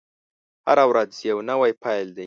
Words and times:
هره 0.67 0.85
ورځ 0.91 1.11
يو 1.29 1.37
نوی 1.49 1.71
پيل 1.83 2.07
دی. 2.15 2.19